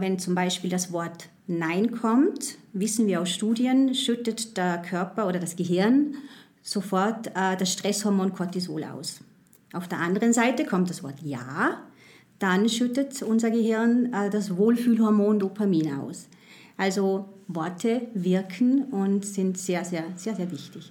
[0.00, 5.38] Wenn zum Beispiel das Wort Nein kommt, wissen wir aus Studien, schüttet der Körper oder
[5.38, 6.14] das Gehirn
[6.62, 9.20] sofort äh, das Stresshormon Cortisol aus.
[9.74, 11.82] Auf der anderen Seite kommt das Wort Ja,
[12.38, 16.28] dann schüttet unser Gehirn äh, das Wohlfühlhormon Dopamin aus.
[16.78, 20.90] Also Worte wirken und sind sehr, sehr, sehr, sehr wichtig.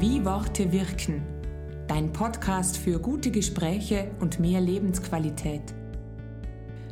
[0.00, 1.37] Wie Worte wirken.
[1.88, 5.62] Dein Podcast für gute Gespräche und mehr Lebensqualität.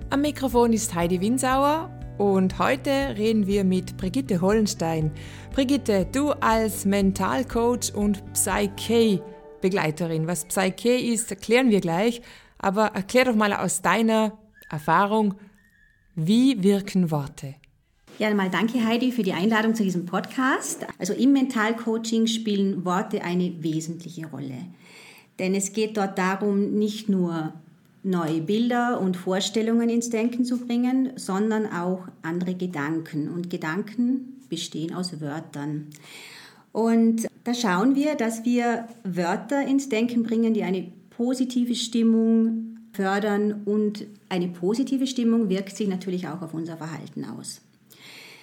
[0.09, 5.12] Am Mikrofon ist Heidi Winsauer und heute reden wir mit Brigitte Hollenstein.
[5.52, 10.27] Brigitte, du als Mentalcoach und Psyche-Begleiterin.
[10.27, 12.22] Was Psyche ist, erklären wir gleich.
[12.56, 14.38] Aber erklär doch mal aus deiner
[14.70, 15.34] Erfahrung,
[16.14, 17.56] wie wirken Worte?
[18.19, 20.87] Ja, einmal danke Heidi für die Einladung zu diesem Podcast.
[20.98, 24.56] Also im Mentalcoaching spielen Worte eine wesentliche Rolle.
[25.39, 27.52] Denn es geht dort darum, nicht nur
[28.02, 33.28] neue Bilder und Vorstellungen ins Denken zu bringen, sondern auch andere Gedanken.
[33.28, 35.89] Und Gedanken bestehen aus Wörtern.
[36.73, 43.61] Und da schauen wir, dass wir Wörter ins Denken bringen, die eine positive Stimmung fördern
[43.67, 47.61] und eine positive Stimmung wirkt sich natürlich auch auf unser Verhalten aus.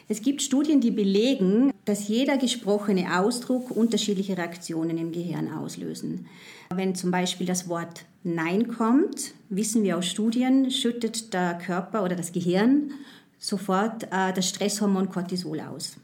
[0.08, 6.28] Es gibt Studien, die belegen, dass jeder gesprochene Ausdruck unterschiedliche Reaktionen im Gehirn auslösen.
[6.73, 12.16] Wenn zum Beispiel das Wort Nein kommt, wissen wir aus Studien, schüttet der Körper oder
[12.16, 12.92] das Gehirn
[13.38, 15.98] sofort äh, das Stresshormon Cortisol aus.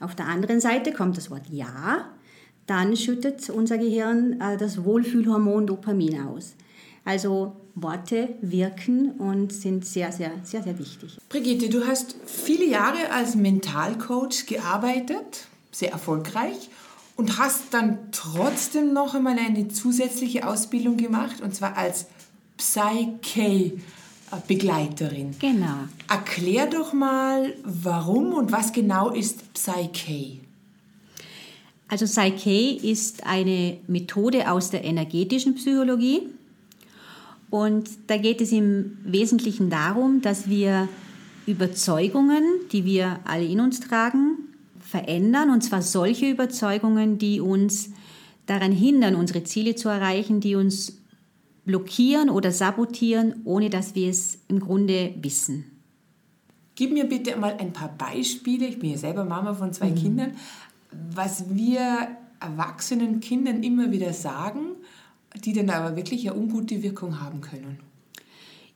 [0.00, 2.10] Auf der anderen Seite kommt das Wort Ja,
[2.66, 6.54] dann schüttet unser Gehirn äh, das Wohlfühlhormon Dopamin aus.
[7.04, 11.18] Also Worte wirken und sind sehr, sehr, sehr, sehr wichtig.
[11.28, 16.70] Brigitte, du hast viele Jahre als Mentalcoach gearbeitet, sehr erfolgreich
[17.16, 22.06] und hast dann trotzdem noch einmal eine zusätzliche Ausbildung gemacht und zwar als
[22.56, 25.34] Psyche-Begleiterin.
[25.40, 25.88] Genau.
[26.08, 30.38] Erklär doch mal, warum und was genau ist Psyche?
[31.88, 36.28] Also Psyche ist eine Methode aus der energetischen Psychologie
[37.54, 40.88] und da geht es im Wesentlichen darum, dass wir
[41.46, 42.42] Überzeugungen,
[42.72, 44.38] die wir alle in uns tragen,
[44.80, 45.50] verändern.
[45.50, 47.90] Und zwar solche Überzeugungen, die uns
[48.46, 50.98] daran hindern, unsere Ziele zu erreichen, die uns
[51.64, 55.64] blockieren oder sabotieren, ohne dass wir es im Grunde wissen.
[56.74, 58.66] Gib mir bitte mal ein paar Beispiele.
[58.66, 59.94] Ich bin ja selber Mama von zwei mhm.
[59.94, 60.32] Kindern.
[61.14, 62.08] Was wir
[62.40, 64.72] erwachsenen Kindern immer wieder sagen,
[65.34, 67.78] die dann aber wirklich eine ungute Wirkung haben können.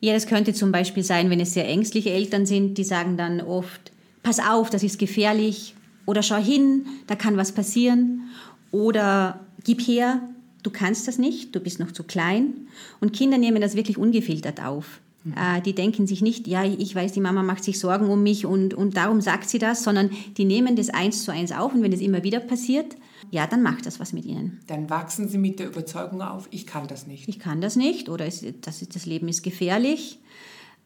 [0.01, 3.41] Ja, das könnte zum Beispiel sein, wenn es sehr ängstliche Eltern sind, die sagen dann
[3.41, 3.93] oft,
[4.23, 5.75] pass auf, das ist gefährlich
[6.07, 8.23] oder schau hin, da kann was passieren
[8.71, 10.21] oder gib her,
[10.63, 12.69] du kannst das nicht, du bist noch zu klein.
[13.01, 15.01] Und Kinder nehmen das wirklich ungefiltert auf.
[15.25, 15.33] Mhm.
[15.33, 18.47] Äh, die denken sich nicht, ja, ich weiß, die Mama macht sich Sorgen um mich
[18.47, 21.83] und, und darum sagt sie das, sondern die nehmen das eins zu eins auf und
[21.83, 22.97] wenn es immer wieder passiert,
[23.31, 24.61] ja, dann macht das was mit ihnen.
[24.67, 27.29] Dann wachsen sie mit der Überzeugung auf, ich kann das nicht.
[27.29, 30.21] Ich kann das nicht oder es, das, das Leben ist gefährlich,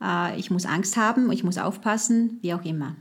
[0.03, 2.97] äh, ich muss Angst haben, ich muss aufpassen, wie auch immer.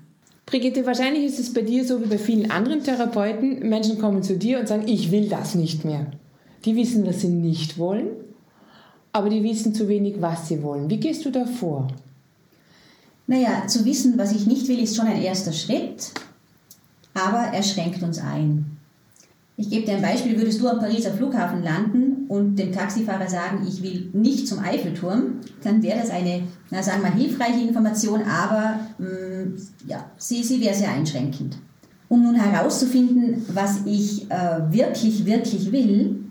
[0.46, 3.70] Brigitte, wahrscheinlich ist es bei dir so wie bei vielen anderen Therapeuten.
[3.70, 6.08] Menschen kommen zu dir und sagen, ich will das nicht mehr.
[6.66, 8.09] Die wissen, was sie nicht wollen,
[9.14, 10.90] aber die wissen zu wenig, was sie wollen.
[10.90, 11.88] Wie gehst du da vor?
[13.28, 16.12] Naja, zu wissen, was ich nicht will, ist schon ein erster Schritt,
[17.14, 18.78] aber er schränkt uns ein.
[19.61, 23.63] Ich gebe dir ein Beispiel, würdest du am Pariser Flughafen landen und dem Taxifahrer sagen,
[23.67, 26.41] ich will nicht zum Eiffelturm, dann wäre das eine,
[26.72, 31.57] na, sagen wir mal, hilfreiche Information, aber mh, mm, ja, sie, sie wäre sehr einschränkend.
[32.09, 36.23] Um nun herauszufinden, was ich äh, wirklich, wirklich will,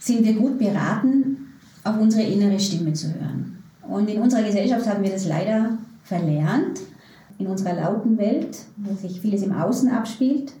[0.00, 1.52] sind wir gut beraten,
[1.84, 3.62] auf unsere innere Stimme zu hören.
[3.88, 6.80] Und in unserer Gesellschaft haben wir das leider verlernt,
[7.38, 10.52] in unserer lauten Welt, wo sich vieles im Außen abspielt,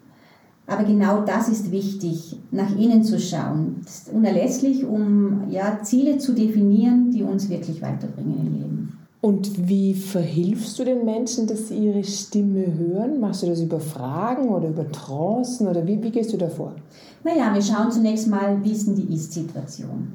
[0.72, 3.76] aber genau das ist wichtig, nach innen zu schauen.
[3.84, 8.98] Das ist unerlässlich, um ja, Ziele zu definieren, die uns wirklich weiterbringen im Leben.
[9.20, 13.20] Und wie verhilfst du den Menschen, dass sie ihre Stimme hören?
[13.20, 16.74] Machst du das über Fragen oder über Trancen oder wie, wie gehst du davor?
[17.22, 20.12] Naja, wir schauen zunächst mal, wie ist denn die Ist-Situation.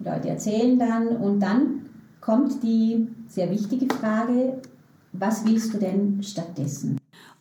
[0.00, 1.82] Die Leute erzählen dann und dann
[2.20, 4.54] kommt die sehr wichtige Frage,
[5.12, 6.97] was willst du denn stattdessen?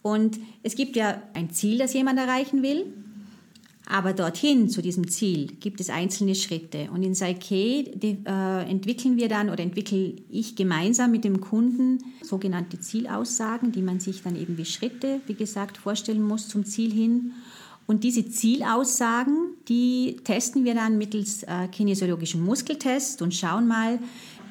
[0.07, 2.85] Und es gibt ja ein Ziel, das jemand erreichen will,
[3.85, 6.89] aber dorthin, zu diesem Ziel, gibt es einzelne Schritte.
[6.93, 7.91] Und in Psyche
[8.25, 13.99] äh, entwickeln wir dann oder entwickle ich gemeinsam mit dem Kunden sogenannte Zielaussagen, die man
[13.99, 17.33] sich dann eben wie Schritte, wie gesagt, vorstellen muss zum Ziel hin.
[17.85, 23.99] Und diese Zielaussagen, die testen wir dann mittels äh, kinesiologischem Muskeltest und schauen mal,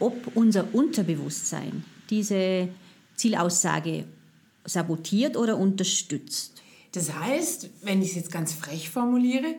[0.01, 2.69] ob unser Unterbewusstsein diese
[3.15, 4.05] Zielaussage
[4.67, 6.61] sabotiert oder unterstützt.
[6.93, 9.55] Das heißt, wenn ich es jetzt ganz frech formuliere,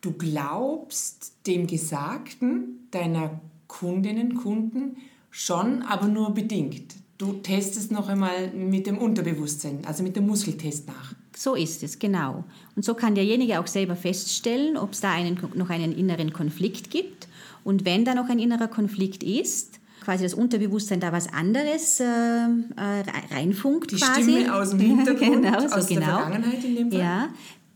[0.00, 4.96] du glaubst dem Gesagten deiner Kundinnen, Kunden
[5.30, 6.94] schon, aber nur bedingt.
[7.18, 11.14] Du testest noch einmal mit dem Unterbewusstsein, also mit dem Muskeltest nach.
[11.36, 12.44] So ist es, genau.
[12.76, 16.90] Und so kann derjenige auch selber feststellen, ob es da einen, noch einen inneren Konflikt
[16.90, 17.28] gibt.
[17.62, 19.79] Und wenn da noch ein innerer Konflikt ist,
[20.10, 23.92] quasi das Unterbewusstsein da was anderes äh, äh reinfunkt.
[23.92, 24.22] Die quasi.
[24.22, 26.00] Stimme aus dem Hintergrund, genau, so aus genau.
[26.00, 27.00] der Vergangenheit in dem Fall.
[27.00, 27.28] Ja,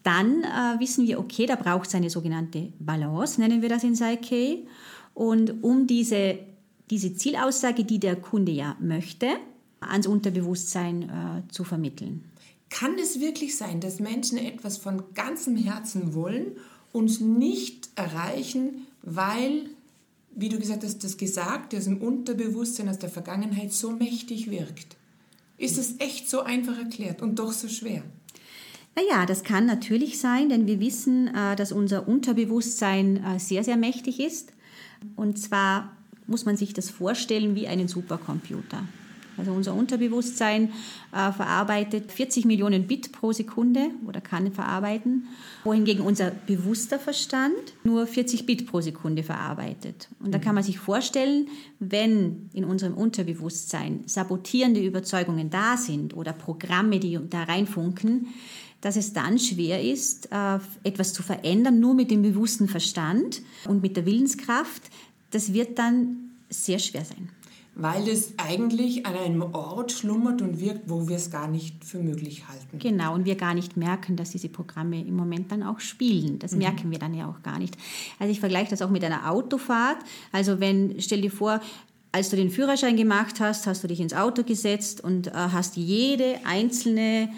[0.03, 3.95] dann äh, wissen wir, okay, da braucht es eine sogenannte Balance, nennen wir das in
[3.95, 4.65] Psyche.
[5.15, 6.39] Und um diese
[6.91, 9.29] diese Zielaussage, die der Kunde ja möchte,
[9.81, 12.25] ans Unterbewusstsein äh, zu vermitteln.
[12.71, 16.57] Kann es wirklich sein, dass Menschen etwas von ganzem Herzen wollen
[16.93, 19.71] und nicht erreichen, weil,
[20.37, 24.97] wie du gesagt hast, das Gesagte aus dem Unterbewusstsein, aus der Vergangenheit so mächtig wirkt?
[25.57, 28.03] Ist es echt so einfach erklärt und doch so schwer?
[28.97, 33.77] Naja, das kann natürlich sein, denn wir wissen, äh, dass unser Unterbewusstsein äh, sehr, sehr
[33.77, 34.53] mächtig ist.
[35.17, 35.97] Und zwar
[36.27, 38.85] muss man sich das vorstellen wie einen Supercomputer.
[39.37, 40.73] Also unser Unterbewusstsein
[41.13, 45.29] äh, verarbeitet 40 Millionen Bit pro Sekunde oder kann verarbeiten,
[45.65, 50.09] wohingegen unser bewusster Verstand nur 40 Bit pro Sekunde verarbeitet.
[50.21, 51.49] Und da kann man sich vorstellen,
[51.79, 58.29] wenn in unserem Unterbewusstsein sabotierende Überzeugungen da sind oder Programme, die da reinfunken,
[58.81, 63.81] dass es dann schwer ist, äh, etwas zu verändern, nur mit dem bewussten Verstand und
[63.81, 64.83] mit der Willenskraft,
[65.31, 67.31] das wird dann sehr schwer sein.
[67.77, 71.99] Weil es eigentlich an einem Ort schlummert und wirkt, wo wir es gar nicht für
[71.99, 72.79] möglich halten.
[72.79, 76.39] Genau, und wir gar nicht merken, dass diese Programme im Moment dann auch spielen.
[76.39, 76.59] Das mhm.
[76.59, 77.77] merken wir dann ja auch gar nicht.
[78.19, 79.99] Also ich vergleiche das auch mit einer Autofahrt.
[80.31, 81.61] Also wenn, stell dir vor,
[82.13, 85.77] als du den Führerschein gemacht hast, hast du dich ins Auto gesetzt und äh, hast
[85.77, 87.29] jede einzelne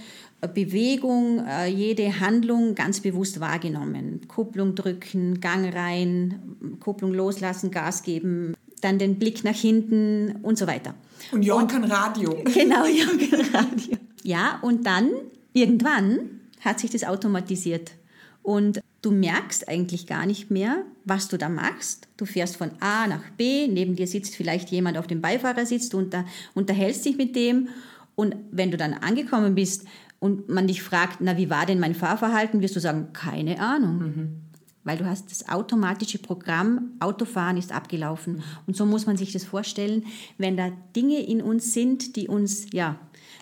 [0.53, 4.29] Bewegung, äh, jede Handlung ganz bewusst wahrgenommen.
[4.29, 8.55] Kupplung drücken, Gang rein, Kupplung loslassen, Gas geben,
[8.87, 10.95] dann den Blick nach hinten und so weiter.
[11.33, 12.43] Und Jörg kann Radio.
[12.55, 13.97] Genau, Jörg kann Radio.
[14.23, 15.11] Ja, und dann
[15.53, 17.93] irgendwann hat sich das automatisiert.
[18.43, 22.07] Und du merkst eigentlich gar nicht mehr, was du da machst.
[22.17, 25.99] Du fährst von A nach B, neben dir sitzt vielleicht jemand auf dem Beifahrersitz, du
[25.99, 26.25] unter,
[26.55, 27.69] unterhältst dich mit dem.
[28.15, 29.85] Und wenn du dann angekommen bist,
[30.19, 33.99] und man dich fragt, na, wie war denn mein Fahrverhalten, wirst du sagen, keine Ahnung.
[33.99, 34.29] Mhm.
[34.87, 38.35] Weil du hast das automatische Programm, Autofahren ist abgelaufen.
[38.35, 38.43] Mhm.
[38.69, 40.05] Und so muss man sich das vorstellen,
[40.39, 42.97] wenn da Dinge in uns sind, die uns, ja,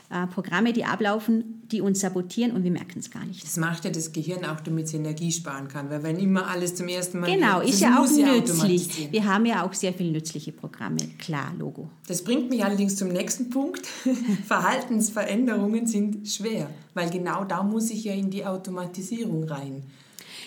[0.08, 3.42] äh, Programme, die ablaufen, die uns sabotieren und wir merken es gar nicht.
[3.42, 6.74] Das macht ja das Gehirn auch, damit es Energie sparen kann, weil wenn immer alles
[6.74, 9.08] zum ersten Mal genau wird, ist ja auch nützlich.
[9.10, 11.90] Wir haben ja auch sehr viele nützliche Programme, klar, Logo.
[12.06, 13.86] Das bringt mich allerdings zum nächsten Punkt.
[14.46, 19.82] Verhaltensveränderungen sind schwer, weil genau da muss ich ja in die Automatisierung rein.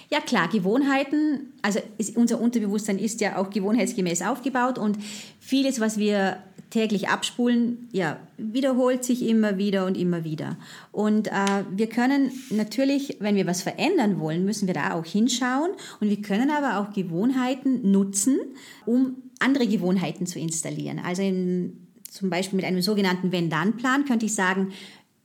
[0.09, 4.97] Ja klar, Gewohnheiten, also ist, unser Unterbewusstsein ist ja auch gewohnheitsgemäß aufgebaut und
[5.39, 6.37] vieles, was wir
[6.69, 10.57] täglich abspulen, ja, wiederholt sich immer wieder und immer wieder.
[10.91, 15.71] Und äh, wir können natürlich, wenn wir was verändern wollen, müssen wir da auch hinschauen
[15.99, 18.37] und wir können aber auch Gewohnheiten nutzen,
[18.85, 20.99] um andere Gewohnheiten zu installieren.
[20.99, 24.73] Also in, zum Beispiel mit einem sogenannten Wenn-Dann-Plan könnte ich sagen,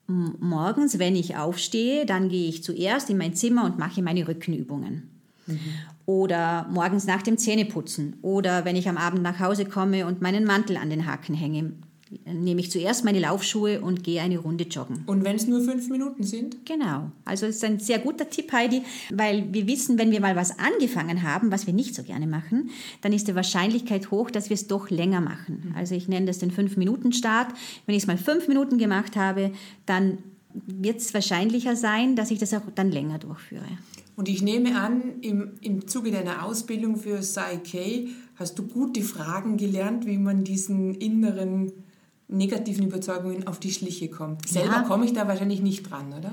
[0.06, 5.11] morgens, wenn ich aufstehe, dann gehe ich zuerst in mein Zimmer und mache meine Rückenübungen.
[5.47, 5.59] Mhm.
[6.06, 8.16] Oder morgens nach dem Zähneputzen.
[8.23, 11.73] Oder wenn ich am Abend nach Hause komme und meinen Mantel an den Haken hänge,
[12.25, 15.04] nehme ich zuerst meine Laufschuhe und gehe eine Runde joggen.
[15.07, 16.66] Und wenn es nur fünf Minuten sind?
[16.66, 17.11] Genau.
[17.25, 20.59] Also es ist ein sehr guter Tipp, Heidi, weil wir wissen, wenn wir mal was
[20.59, 24.54] angefangen haben, was wir nicht so gerne machen, dann ist die Wahrscheinlichkeit hoch, dass wir
[24.54, 25.71] es doch länger machen.
[25.71, 25.76] Mhm.
[25.76, 27.52] Also ich nenne das den Fünf-Minuten-Start.
[27.87, 29.52] Wenn ich es mal fünf Minuten gemacht habe,
[29.87, 30.19] dann
[30.54, 33.64] wird es wahrscheinlicher sein, dass ich das auch dann länger durchführe.
[34.16, 39.57] Und ich nehme an, im, im Zuge deiner Ausbildung für Psyche hast du gute Fragen
[39.57, 41.73] gelernt, wie man diesen inneren
[42.33, 44.49] negativen Überzeugungen auf die Schliche kommt.
[44.49, 44.83] Selber ja.
[44.83, 46.33] komme ich da wahrscheinlich nicht dran, oder?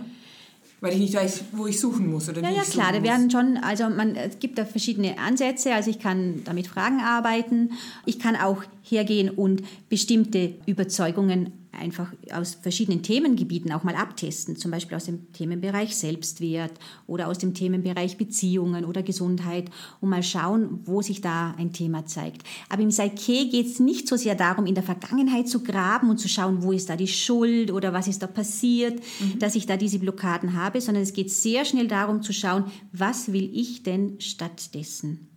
[0.82, 3.58] Weil ich nicht weiß, wo ich suchen muss oder Ja, ja, klar, da werden schon,
[3.58, 7.72] also man, es gibt da verschiedene Ansätze, also ich kann da mit Fragen arbeiten,
[8.06, 14.72] ich kann auch hergehen und bestimmte Überzeugungen einfach aus verschiedenen Themengebieten auch mal abtesten, zum
[14.72, 16.74] Beispiel aus dem Themenbereich Selbstwert
[17.08, 19.70] oder aus dem Themenbereich Beziehungen oder Gesundheit
[20.02, 22.44] und mal schauen, wo sich da ein Thema zeigt.
[22.70, 26.18] Aber im Psyche geht es nicht so sehr darum, in der Vergangenheit zu graben und
[26.18, 29.40] zu schauen, wo ist da die Schuld oder was ist da passiert, mhm.
[29.40, 33.32] dass ich da diese Blockaden habe, sondern es geht sehr schnell darum zu schauen, was
[33.32, 35.28] will ich denn stattdessen?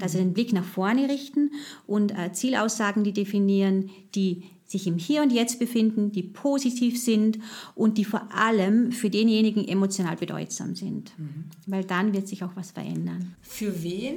[0.00, 1.52] Also den Blick nach vorne richten
[1.86, 7.38] und äh, Zielaussagen, die definieren, die sich im Hier und Jetzt befinden, die positiv sind
[7.74, 11.12] und die vor allem für denjenigen emotional bedeutsam sind.
[11.18, 11.44] Mhm.
[11.66, 13.36] Weil dann wird sich auch was verändern.
[13.42, 14.16] Für wen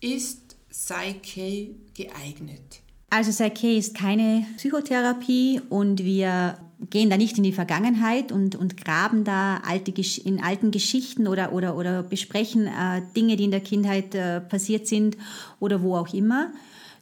[0.00, 2.82] ist Psyche geeignet?
[3.08, 6.58] Also Psyche ist keine Psychotherapie und wir
[6.90, 9.92] gehen da nicht in die Vergangenheit und, und graben da alte,
[10.24, 14.86] in alten Geschichten oder, oder, oder besprechen äh, Dinge, die in der Kindheit äh, passiert
[14.86, 15.16] sind
[15.58, 16.52] oder wo auch immer,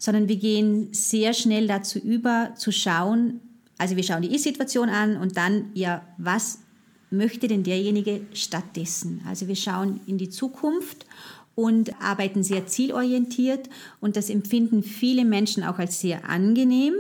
[0.05, 3.41] sondern wir gehen sehr schnell dazu über, zu schauen,
[3.79, 6.59] also wir schauen die Ist-Situation an und dann, ja, was
[7.09, 9.23] möchte denn derjenige stattdessen?
[9.27, 11.07] Also wir schauen in die Zukunft
[11.55, 13.71] und arbeiten sehr zielorientiert
[14.03, 16.93] und das empfinden viele Menschen auch als sehr angenehm,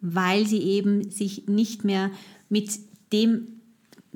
[0.00, 2.10] weil sie eben sich nicht mehr
[2.48, 2.70] mit
[3.12, 3.55] dem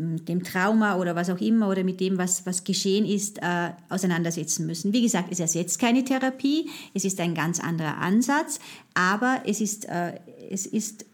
[0.01, 4.67] dem Trauma oder was auch immer oder mit dem, was, was geschehen ist, äh, auseinandersetzen
[4.67, 4.93] müssen.
[4.93, 8.61] Wie gesagt, es ersetzt keine Therapie, es ist ein ganz anderer Ansatz,
[8.95, 10.19] aber es ist, äh,
[10.51, 11.05] es ist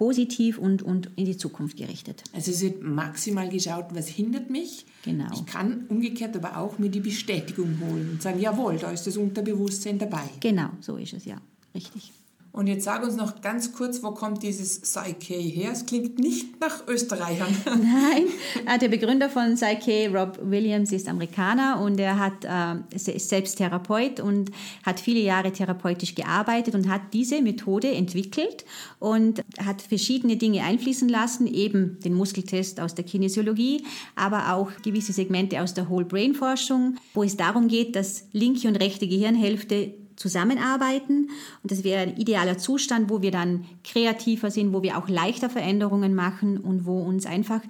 [0.00, 2.24] positiv und, und in die Zukunft gerichtet.
[2.32, 4.86] Also es wird maximal geschaut, was hindert mich.
[5.04, 5.30] Genau.
[5.34, 9.18] Ich kann umgekehrt aber auch mir die Bestätigung holen und sagen, jawohl, da ist das
[9.18, 10.22] Unterbewusstsein dabei.
[10.40, 11.36] Genau, so ist es, ja.
[11.74, 12.12] Richtig.
[12.52, 15.70] Und jetzt sag uns noch ganz kurz, wo kommt dieses Psyche her?
[15.72, 17.54] Es klingt nicht nach Österreichern.
[17.64, 18.24] Nein,
[18.66, 23.58] äh, der Begründer von Psyche, Rob Williams, ist Amerikaner und er hat, äh, ist selbst
[23.58, 24.50] Therapeut und
[24.84, 28.64] hat viele Jahre therapeutisch gearbeitet und hat diese Methode entwickelt
[28.98, 33.84] und hat verschiedene Dinge einfließen lassen, eben den Muskeltest aus der Kinesiologie,
[34.16, 38.66] aber auch gewisse Segmente aus der Whole Brain Forschung, wo es darum geht, dass linke
[38.66, 41.30] und rechte Gehirnhälfte zusammenarbeiten.
[41.62, 45.48] Und das wäre ein idealer Zustand, wo wir dann kreativer sind, wo wir auch leichter
[45.48, 47.62] Veränderungen machen und wo uns einfach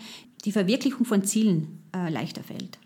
[0.45, 2.81] die Verwirklichung von Zielen äh, leichter fällt.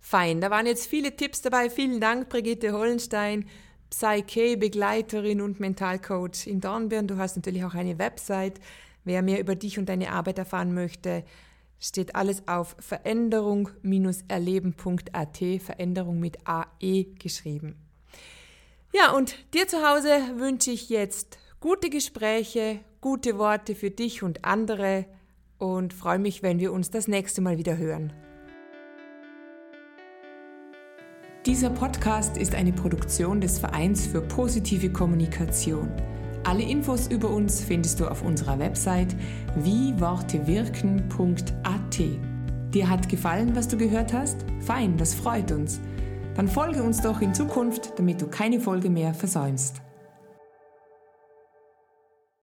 [0.00, 1.70] Fein, da waren jetzt viele Tipps dabei.
[1.70, 3.46] Vielen Dank, Brigitte Hollenstein,
[3.88, 7.08] Psyche, Begleiterin und Mentalcoach in Dornbirn.
[7.08, 8.60] Du hast natürlich auch eine Website.
[9.04, 11.24] Wer mehr über dich und deine Arbeit erfahren möchte,
[11.80, 17.85] steht alles auf veränderung-erleben.at, Veränderung mit AE geschrieben.
[18.98, 24.46] Ja, und dir zu Hause wünsche ich jetzt gute Gespräche, gute Worte für dich und
[24.46, 25.04] andere
[25.58, 28.14] und freue mich, wenn wir uns das nächste Mal wieder hören.
[31.44, 35.92] Dieser Podcast ist eine Produktion des Vereins für positive Kommunikation.
[36.44, 39.14] Alle Infos über uns findest du auf unserer Website
[39.56, 42.00] wiewortewirken.at.
[42.72, 44.46] Dir hat gefallen, was du gehört hast?
[44.60, 45.82] Fein, das freut uns.
[46.36, 49.80] Dann folge uns doch in Zukunft, damit du keine Folge mehr versäumst.